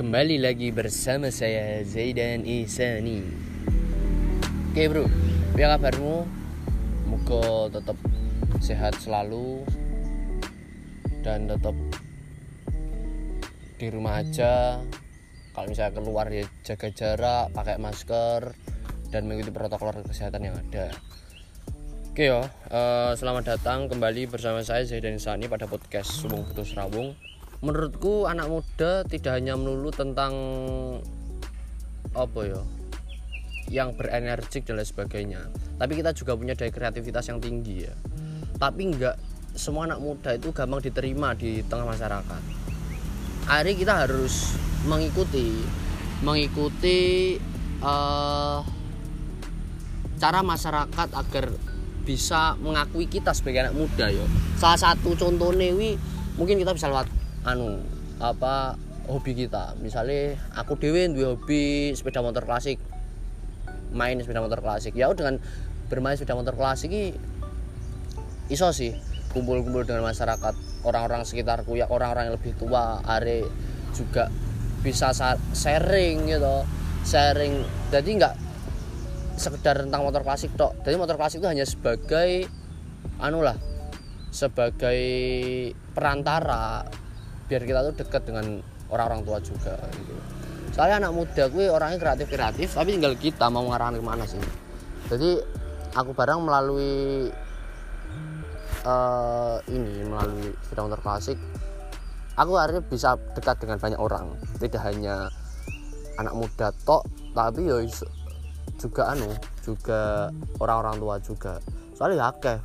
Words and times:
Kembali 0.00 0.40
lagi 0.40 0.72
bersama 0.72 1.28
saya 1.28 1.84
Zaidan 1.84 2.48
Isani 2.48 3.20
Oke 4.72 4.88
bro, 4.88 5.04
apa 5.52 5.76
kabarmu? 5.76 6.24
Moga 7.04 7.68
tetap 7.68 8.00
sehat 8.64 8.96
selalu 8.96 9.60
Dan 11.20 11.52
tetap 11.52 11.76
di 13.76 13.92
rumah 13.92 14.24
aja. 14.24 14.80
Kalau 15.52 15.68
misalnya 15.68 15.92
keluar 15.92 16.32
ya 16.32 16.48
jaga 16.64 16.88
jarak, 16.96 17.52
pakai 17.52 17.76
masker 17.76 18.56
Dan 19.12 19.28
mengikuti 19.28 19.52
protokol 19.52 20.00
kesehatan 20.00 20.48
yang 20.48 20.56
ada. 20.56 20.96
Oke 22.08 22.24
ya, 22.24 22.48
uh, 22.72 23.12
selamat 23.20 23.52
datang 23.52 23.92
kembali 23.92 24.32
bersama 24.32 24.64
saya 24.64 24.80
Zaidan 24.80 25.20
Isani 25.20 25.44
pada 25.44 25.68
podcast 25.68 26.08
Subung 26.08 26.48
Putus 26.48 26.72
Rawung 26.72 27.12
menurutku 27.60 28.24
anak 28.24 28.48
muda 28.48 29.04
tidak 29.04 29.36
hanya 29.36 29.52
melulu 29.52 29.92
tentang 29.92 30.32
apa 32.16 32.40
ya 32.48 32.60
yang 33.70 33.94
berenergik 33.94 34.66
dan 34.66 34.80
lain 34.80 34.88
sebagainya. 34.88 35.40
Tapi 35.78 35.92
kita 36.00 36.10
juga 36.16 36.34
punya 36.34 36.58
daya 36.58 36.72
kreativitas 36.74 37.30
yang 37.30 37.38
tinggi 37.38 37.86
ya. 37.86 37.94
Tapi 38.58 38.90
enggak 38.90 39.16
semua 39.54 39.86
anak 39.86 40.02
muda 40.02 40.34
itu 40.34 40.50
gampang 40.50 40.82
diterima 40.82 41.36
di 41.38 41.62
tengah 41.68 41.86
masyarakat. 41.86 42.42
Hari 43.46 43.72
kita 43.78 44.08
harus 44.08 44.56
mengikuti 44.88 45.60
mengikuti 46.24 47.36
uh, 47.84 48.60
cara 50.20 50.40
masyarakat 50.44 51.08
agar 51.16 51.46
bisa 52.04 52.58
mengakui 52.58 53.06
kita 53.06 53.30
sebagai 53.36 53.68
anak 53.70 53.76
muda 53.76 54.10
yo. 54.10 54.24
Salah 54.58 54.80
satu 54.80 55.14
contohnya 55.14 55.70
wi 55.76 55.94
mungkin 56.34 56.58
kita 56.58 56.74
bisa 56.74 56.90
lewat 56.90 57.19
anu 57.44 57.80
apa 58.20 58.76
hobi 59.08 59.32
kita. 59.32 59.74
Misalnya 59.80 60.36
aku 60.54 60.76
dewi 60.76 61.08
dua 61.10 61.34
hobi 61.34 61.92
sepeda 61.96 62.20
motor 62.20 62.44
klasik. 62.44 62.76
Main 63.90 64.20
sepeda 64.22 64.44
motor 64.44 64.60
klasik. 64.62 64.94
Ya 64.94 65.10
dengan 65.10 65.40
bermain 65.88 66.14
sepeda 66.14 66.36
motor 66.38 66.54
klasik 66.54 66.92
ini 66.92 67.16
iso 68.50 68.70
sih 68.74 68.94
kumpul-kumpul 69.30 69.86
dengan 69.86 70.10
masyarakat 70.10 70.54
orang-orang 70.82 71.22
sekitarku 71.22 71.78
ya 71.78 71.86
orang-orang 71.86 72.30
yang 72.30 72.34
lebih 72.34 72.54
tua 72.58 72.98
are 73.06 73.46
juga 73.94 74.28
bisa 74.84 75.10
sharing 75.54 76.28
gitu. 76.30 76.56
Sharing. 77.06 77.64
Jadi 77.90 78.10
nggak 78.20 78.34
sekedar 79.40 79.80
tentang 79.88 80.04
motor 80.04 80.20
klasik 80.20 80.52
tok. 80.54 80.76
Jadi 80.84 80.94
motor 81.00 81.16
klasik 81.16 81.40
itu 81.40 81.48
hanya 81.48 81.64
sebagai 81.64 82.44
anu 83.16 83.40
lah 83.40 83.56
sebagai 84.30 85.02
perantara 85.90 86.86
biar 87.50 87.66
kita 87.66 87.82
tuh 87.90 87.94
dekat 87.98 88.22
dengan 88.30 88.62
orang-orang 88.94 89.26
tua 89.26 89.38
juga 89.42 89.74
gitu. 89.90 90.14
Soalnya 90.70 91.02
anak 91.02 91.12
muda 91.18 91.50
gue 91.50 91.66
orangnya 91.66 91.98
kreatif 91.98 92.30
kreatif 92.30 92.68
tapi 92.70 92.94
tinggal 92.94 93.18
kita 93.18 93.50
mau 93.50 93.66
ngarahkan 93.66 93.98
ke 93.98 94.04
mana 94.06 94.22
sih? 94.22 94.38
Jadi 95.10 95.42
aku 95.98 96.14
barang 96.14 96.46
melalui 96.46 97.26
uh, 98.86 99.58
ini 99.66 100.06
melalui 100.06 100.54
motor 100.78 101.02
klasik 101.02 101.36
aku 102.38 102.56
akhirnya 102.56 102.86
bisa 102.86 103.18
dekat 103.34 103.58
dengan 103.60 103.82
banyak 103.82 104.00
orang. 104.00 104.38
Tidak 104.56 104.80
hanya 104.80 105.26
anak 106.16 106.34
muda 106.38 106.70
tok 106.86 107.02
tapi 107.34 107.66
ya 107.66 107.82
juga 108.80 109.12
anu 109.12 109.28
juga 109.66 110.30
orang-orang 110.62 110.96
tua 111.02 111.16
juga. 111.18 111.52
Soalnya 111.98 112.16
ya 112.16 112.26
akeh 112.30 112.58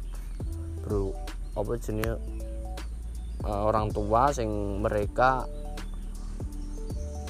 bro. 0.86 1.12
Apa 1.56 1.80
jenis 1.80 2.20
uh, 3.46 3.70
orang 3.70 3.94
tua 3.94 4.34
sing 4.34 4.50
mereka 4.82 5.46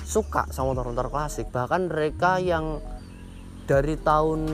suka 0.08 0.48
sama 0.50 0.72
motor-motor 0.72 1.12
klasik. 1.12 1.52
Bahkan 1.52 1.92
mereka 1.92 2.40
yang 2.40 2.80
dari 3.66 3.98
tahun 3.98 4.46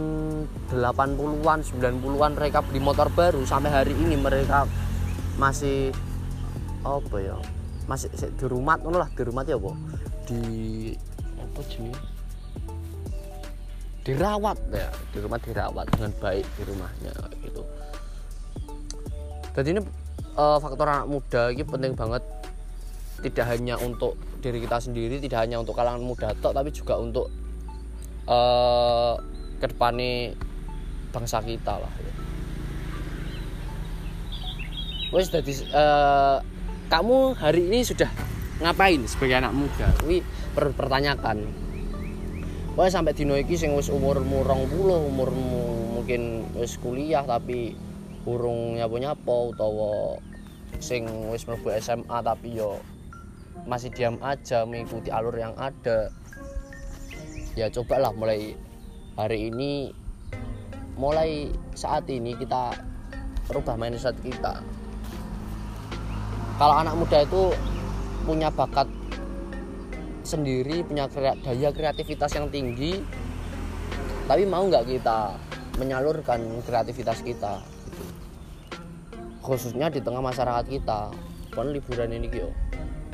80-an 0.71 1.59
90-an 1.67 2.31
mereka 2.33 2.63
beli 2.63 2.79
motor 2.79 3.11
baru 3.11 3.43
sampai 3.43 3.69
hari 3.69 3.93
ini 3.93 4.15
mereka 4.15 4.63
masih 5.35 5.91
apa 6.81 7.17
ya 7.19 7.37
masih 7.85 8.07
di 8.09 8.45
rumah 8.47 8.79
lah 8.79 9.11
di 9.11 9.21
rumah 9.27 9.43
ya 9.43 9.59
bu 9.59 9.75
di 10.25 10.41
apa 11.37 11.61
jenis 11.67 11.99
dirawat 14.07 14.57
ya 14.71 14.89
di 15.13 15.17
rumah 15.19 15.37
dirawat 15.43 15.85
dengan 15.93 16.11
baik 16.17 16.45
di 16.57 16.63
rumahnya 16.65 17.13
gitu. 17.45 17.61
Jadi 19.51 19.67
ini 19.75 19.81
uh, 20.35 20.57
faktor 20.59 20.87
anak 20.87 21.07
muda 21.07 21.51
ini 21.51 21.63
penting 21.63 21.93
banget. 21.95 22.23
Tidak 23.21 23.45
hanya 23.45 23.77
untuk 23.77 24.17
diri 24.41 24.57
kita 24.65 24.81
sendiri 24.81 25.21
tidak 25.21 25.45
hanya 25.45 25.61
untuk 25.61 25.77
kalangan 25.77 26.01
muda 26.01 26.33
tok 26.41 26.57
tapi 26.57 26.73
juga 26.73 26.97
untuk 26.97 27.29
uh, 28.25 29.13
ke 29.61 29.69
depannya 29.69 30.33
bangsa 31.13 31.37
kita 31.45 31.77
lah. 31.77 31.93
Wes 35.11 35.27
jadi 35.29 35.53
uh, 35.75 36.39
kamu 36.87 37.35
hari 37.35 37.67
ini 37.67 37.83
sudah 37.83 38.07
ngapain 38.63 39.03
sebagai 39.05 39.43
anak 39.43 39.53
muda? 39.53 39.91
Wih, 40.07 40.23
perlu 40.55 40.71
pertanyakan. 40.71 41.43
Wah 42.79 42.87
sampai 42.87 43.11
dino 43.11 43.35
iki 43.35 43.59
sing 43.59 43.75
wis 43.75 43.91
umurmu 43.91 44.47
20, 44.47 45.11
umurmu 45.11 45.63
mungkin 45.99 46.47
wis 46.55 46.79
kuliah 46.79 47.27
tapi 47.27 47.75
urung 48.25 48.77
nyapu-nyapu 48.77 49.53
utawa 49.53 50.17
sing 50.77 51.05
wis 51.29 51.45
mlebu 51.49 51.73
SMA 51.81 52.17
tapi 52.21 52.57
yo 52.57 52.81
masih 53.65 53.93
diam 53.93 54.17
aja 54.21 54.65
mengikuti 54.65 55.13
alur 55.13 55.35
yang 55.37 55.53
ada. 55.57 56.09
Ya 57.53 57.67
cobalah 57.67 58.15
mulai 58.15 58.55
hari 59.19 59.51
ini 59.51 59.91
mulai 60.95 61.51
saat 61.75 62.07
ini 62.07 62.33
kita 62.37 62.73
rubah 63.51 63.75
mindset 63.75 64.15
kita. 64.23 64.63
Kalau 66.57 66.75
anak 66.77 66.93
muda 66.93 67.25
itu 67.25 67.51
punya 68.21 68.53
bakat 68.53 68.85
sendiri 70.21 70.85
punya 70.85 71.09
daya 71.41 71.69
kreativitas 71.73 72.37
yang 72.37 72.47
tinggi 72.53 73.01
tapi 74.29 74.45
mau 74.45 74.63
nggak 74.69 74.85
kita 74.85 75.33
menyalurkan 75.81 76.61
kreativitas 76.61 77.25
kita 77.25 77.57
khususnya 79.41 79.89
di 79.89 79.99
tengah 79.99 80.21
masyarakat 80.21 80.65
kita. 80.69 81.11
Kan 81.51 81.67
liburan 81.75 82.15
ini 82.15 82.31
yo 82.31 82.49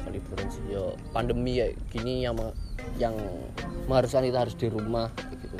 liburan 0.07 0.47
sih 0.47 0.63
yo 0.71 0.95
pandemi 1.11 1.59
ya 1.59 1.67
gini 1.91 2.23
yang 2.23 2.37
yang 2.95 3.15
mengharuskan 3.91 4.23
kita 4.23 4.39
harus 4.47 4.55
di 4.55 4.67
rumah 4.71 5.11
gitu. 5.35 5.57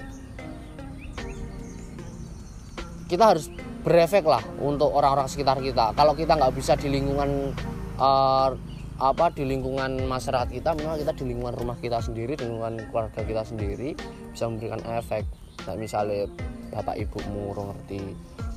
Kita 3.07 3.23
harus 3.35 3.47
berefek 3.87 4.27
lah 4.27 4.43
untuk 4.59 4.91
orang-orang 4.91 5.31
sekitar 5.31 5.59
kita. 5.63 5.95
Kalau 5.95 6.11
kita 6.15 6.35
nggak 6.35 6.53
bisa 6.55 6.75
di 6.75 6.91
lingkungan 6.91 7.55
uh, 7.99 8.51
apa 8.97 9.29
di 9.29 9.45
lingkungan 9.45 10.09
masyarakat 10.09 10.49
kita 10.49 10.73
minimal 10.73 10.97
kita 10.97 11.13
di 11.13 11.25
lingkungan 11.29 11.53
rumah 11.53 11.77
kita 11.77 12.01
sendiri 12.01 12.33
di 12.33 12.49
lingkungan 12.49 12.81
keluarga 12.89 13.21
kita 13.21 13.43
sendiri 13.45 13.93
bisa 14.33 14.49
memberikan 14.49 14.81
efek. 14.97 15.23
Nah, 15.69 15.75
misalnya 15.77 16.25
bapak 16.73 16.97
ibumu 16.97 17.53
ngerti 17.53 18.01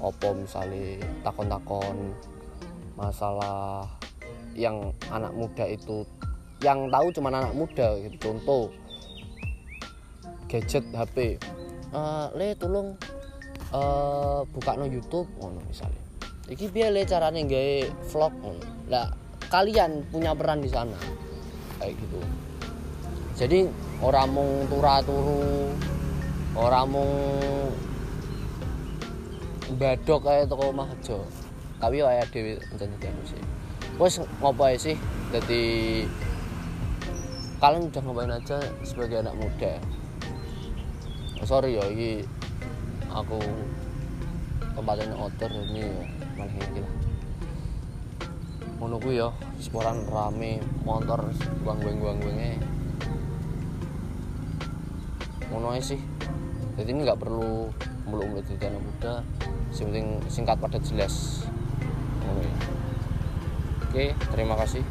opo 0.00 0.32
misalnya 0.32 1.00
takon-takon 1.20 2.16
masalah 2.96 3.86
yang 4.56 4.92
anak 5.12 5.32
muda 5.32 5.64
itu 5.68 6.04
yang 6.60 6.92
tahu 6.92 7.08
cuma 7.12 7.32
anak 7.32 7.54
muda 7.56 7.96
gitu. 8.04 8.16
Contoh 8.20 8.68
gadget 10.50 10.84
HP 10.90 11.38
uh, 11.94 11.96
eh, 11.96 12.26
le 12.34 12.48
tolong 12.58 12.98
uh, 13.70 14.42
buka 14.50 14.74
no 14.74 14.84
YouTube 14.90 15.30
ngono 15.38 15.62
misalnya 15.70 16.02
iki 16.50 16.66
biar 16.66 16.90
le 16.90 17.06
caranya 17.06 17.46
gaya 17.46 17.86
vlog 18.10 18.34
ngono. 18.42 18.66
Lah 18.90 19.06
kalian 19.50 20.06
punya 20.10 20.34
peran 20.34 20.58
di 20.58 20.70
sana. 20.70 20.98
Kayak 21.78 21.94
gitu. 21.96 22.20
Jadi 23.38 23.60
orang 24.02 24.28
mau 24.34 24.50
turu 25.06 25.70
orang 26.58 26.86
mau 26.90 27.10
badok 29.78 30.26
kayak 30.26 30.50
toko 30.50 30.74
omah 30.74 30.90
aja 30.90 31.20
tapi 31.80 32.04
ya 32.04 32.20
dhewe 32.28 32.60
enten 32.76 32.92
sih. 33.24 33.40
Wes 33.96 34.20
ngapain 34.44 34.76
sih? 34.76 34.96
Jadi 35.32 35.64
kalian 37.56 37.88
udah 37.88 38.02
ngapain 38.04 38.32
aja 38.36 38.60
sebagai 38.84 39.24
anak 39.24 39.32
muda? 39.40 39.80
Oh, 41.40 41.48
sorry 41.48 41.80
ya 41.80 41.84
ini 41.88 42.20
aku 43.08 43.40
tempatnya 44.76 45.16
outdoor 45.16 45.48
ini 45.48 45.88
malah 46.36 46.52
ini 46.52 46.80
lah. 46.84 46.94
Menunggu 48.76 49.10
ya 49.16 49.28
seporan 49.56 50.04
rame 50.12 50.60
motor 50.84 51.32
buang 51.64 51.80
buang 51.80 51.96
buang 51.96 52.18
buangnya 52.20 52.60
ngono 55.48 55.80
sih. 55.80 56.00
Jadi 56.76 56.92
ini 56.92 57.08
nggak 57.08 57.20
perlu 57.20 57.72
mulu-mulu 58.04 58.44
jadi 58.44 58.68
anak 58.68 58.82
muda 58.84 59.14
penting 59.78 60.18
singkat 60.26 60.58
padat 60.58 60.82
jelas. 60.82 61.46
Oke 63.90 64.14
terima 64.30 64.54
kasih 64.54 64.86